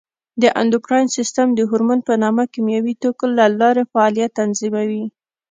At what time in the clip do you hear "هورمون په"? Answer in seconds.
1.69-2.13